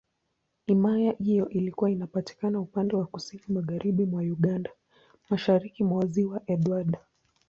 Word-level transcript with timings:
Himaya 0.67 1.11
hiyo 1.19 1.49
ilikuwa 1.49 1.91
inapatikana 1.91 2.59
upande 2.59 2.95
wa 2.95 3.05
Kusini 3.05 3.43
Magharibi 3.47 4.05
mwa 4.05 4.21
Uganda, 4.21 4.69
Mashariki 5.29 5.83
mwa 5.83 6.05
Ziwa 6.05 6.41
Edward. 6.47 6.97